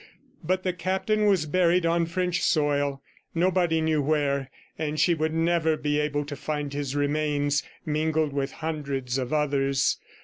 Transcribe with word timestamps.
But 0.43 0.63
the 0.63 0.73
Captain 0.73 1.27
was 1.27 1.45
buried 1.45 1.85
on 1.85 2.07
French 2.07 2.41
soil, 2.41 3.03
nobody 3.35 3.81
knew 3.81 4.01
where, 4.01 4.49
and 4.75 4.99
she 4.99 5.13
would 5.13 5.31
never 5.31 5.77
be 5.77 5.99
able 5.99 6.25
to 6.25 6.35
find 6.35 6.73
his 6.73 6.95
remains, 6.95 7.61
mingled 7.85 8.33
with 8.33 8.53
hundreds 8.65 9.19
of 9.19 9.31
others. 9.31 9.97